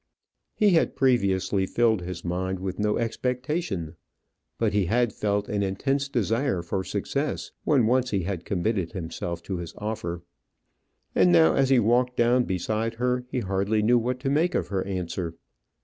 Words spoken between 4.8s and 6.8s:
had felt an intense desire